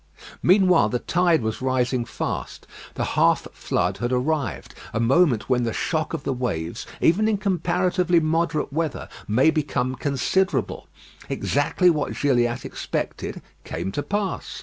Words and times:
Meanwhile 0.41 0.89
the 0.89 0.97
tide 0.97 1.43
was 1.43 1.61
rising 1.61 2.05
fast; 2.05 2.65
the 2.95 3.03
half 3.03 3.47
flood 3.53 3.97
had 3.99 4.11
arrived, 4.11 4.73
a 4.95 4.99
moment 4.99 5.47
when 5.47 5.61
the 5.61 5.73
shock 5.73 6.15
of 6.15 6.23
the 6.23 6.33
waves, 6.33 6.87
even 7.01 7.27
in 7.27 7.37
comparatively 7.37 8.19
moderate 8.19 8.73
weather, 8.73 9.07
may 9.27 9.51
become 9.51 9.93
considerable. 9.93 10.87
Exactly 11.29 11.91
what 11.91 12.15
Gilliatt 12.19 12.65
expected 12.65 13.43
came 13.63 13.91
to 13.91 14.01
pass. 14.01 14.59